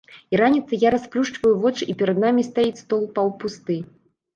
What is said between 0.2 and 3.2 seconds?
І раніцай я расплюшчваю вочы і перад намі стаіць стол